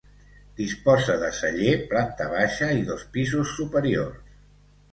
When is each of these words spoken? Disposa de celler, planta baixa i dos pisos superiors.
Disposa 0.61 1.17
de 1.23 1.29
celler, 1.41 1.75
planta 1.93 2.29
baixa 2.33 2.73
i 2.81 2.89
dos 2.89 3.07
pisos 3.19 3.55
superiors. 3.61 4.21